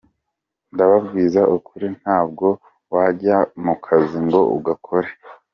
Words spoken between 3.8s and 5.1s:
kazi ngo ugakore.